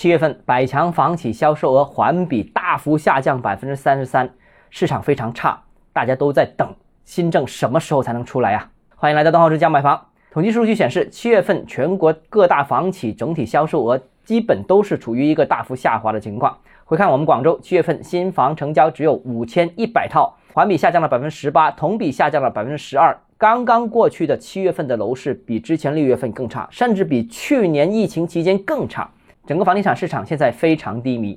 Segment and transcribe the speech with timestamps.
[0.00, 4.30] 七月份百强房企销售额环比大幅下降百分之三十三，
[4.70, 8.70] 市场非常差，大家都在等新政什么时候才能出来啊？
[8.96, 10.06] 欢迎来到东浩之家买房。
[10.30, 16.56] 统计数据显示，七月份全国各大房企整体销售额基本都是处于一个大幅下滑的情况。
[16.86, 23.14] 回看我们广州，七月份新房成交只有五千一百套，环比下降了百分之十八，同比下降了百分之十二。
[23.36, 29.06] 刚刚过去的七月份的楼市比之前六月份更差，甚至比去年疫情期间更差。
[29.50, 31.36] 整个房地产市场现在非常低迷，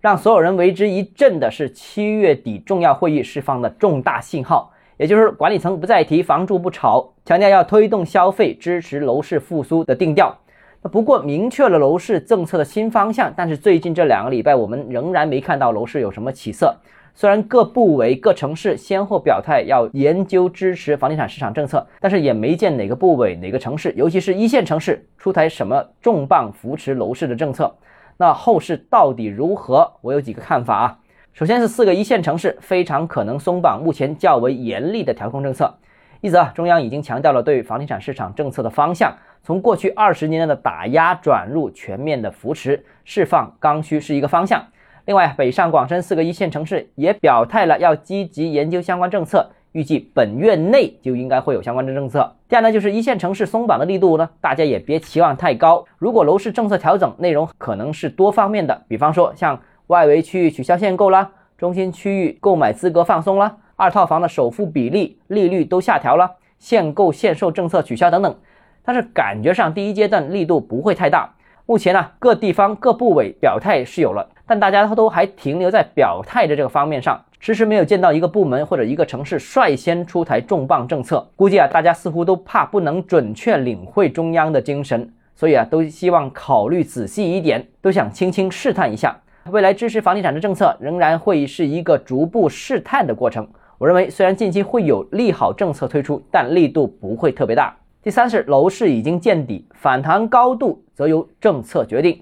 [0.00, 10.38] 让所有人为之一振的是七月底重要会议释放的重大信号，也就是管理层不再提“房住不炒”，强调要推动消费、支持楼市复苏的定调。
[10.82, 16.76] 那不过明确了楼市政策的新方向，但是最近这两个礼拜我们仍然没看到楼市有什么起色。
[17.14, 27.74] 虽然各部委、各城市先后表态要研究支持房地产市场政策，但是也没见哪个部委、哪个城市，尤其是一线城市出台什么重磅扶持楼市的政策。
[28.16, 29.92] 那后市到底如何？
[30.00, 30.98] 我有几个看法啊。
[31.32, 35.72] 首先是四个一线城市非常可能松绑目前较为严厉的调控政策。
[36.20, 44.64] 一则，中央已经强调了对房地产市场政策的方向，从过去二十年的打压转入全面的扶持，释放刚需是一个方向。
[45.08, 52.30] 另外，北上广深四个一线城市也表态了，要积极研究相关政策，预计本月内就应该会有相关的政策。
[52.46, 55.82] 第二呢，就是一线城市松绑的力度呢，大家也别期望太高。
[55.96, 68.36] 如果楼市政策调整内容可能是多方面的，比方说像外围区域取消限购啦，中心区域购买资格放松啦，二套房的首付比例、利率都下调了，限购限售政策取消等等。
[68.84, 71.34] 但是感觉上第一阶段力度不会太大。
[71.64, 74.28] 目前呢，各地方各部委表态是有了。
[74.48, 81.28] 但大家都还停留在表态的这个方面上，迟迟没有见到一个部门或者一个城市率先出台重磅政策。
[81.36, 89.14] 估计啊，大家似乎都怕不能准确领会中央的精神，所以啊，都希望考虑仔细一点，都想轻轻试探一下。
[89.50, 93.46] 未来支持房地产的政策仍然会是一个逐步试探的过程。
[93.76, 97.76] 我认为，虽然近期会有利好政策推出，但力度不会特别大。
[98.02, 102.18] 第三是楼市已经见底，反弹高度则由政策决定。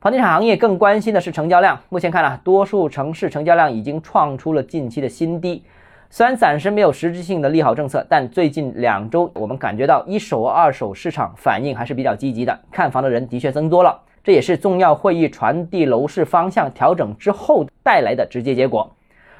[0.00, 1.76] 房地产行业更关心的是成交量。
[1.88, 5.60] 目前看啊，多数城市成交量已经创出了近期的新低。
[6.08, 14.00] 虽然暂时没有实质性的利好政策，但最近两周我们感觉到一手、二手市场反应还是比较积极的，看房的人的确增多了。
[14.22, 18.88] 这也是重要会议传递楼市方向调整之后带来的直接结果。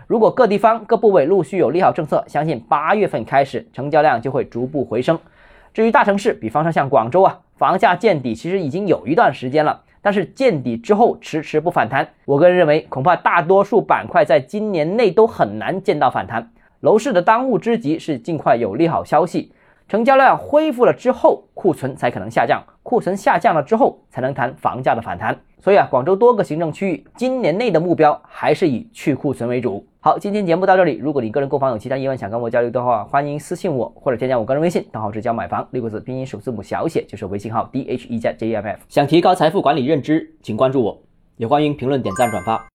[0.08, 5.16] 如果各地方各部委陆续有利好政策，相信八月份开始成交量就会逐步回升。
[5.72, 9.82] 至于大城市，比方说像广州啊，房价见底其实已经有一段时间了。
[10.08, 16.50] 但是见底之后迟迟不反弹，我个人认为恐怕大多数板块在今年内都很难见到反弹。
[16.80, 19.52] 楼市的当务之急是尽快有利好消息，
[19.86, 25.38] 成交量恢复了之后，库存才可能下降，库存下降了之后才能谈房价的反弹。
[25.60, 29.86] 所以啊，广州多个行政区域今年内的目标还是以去库存为主。
[30.08, 30.96] 好，今天节目到这里。
[30.96, 38.80] 如果你个人购房有其他疑问想跟我交流的话，欢迎私信我或者添加我个人微信，账号是教买房六个字拼音首字母小写就是微信号 d h e 加 j m f。
[38.88, 40.98] 想提高财富管理认知，请关注我，
[41.36, 42.66] 也欢迎评论点赞转发。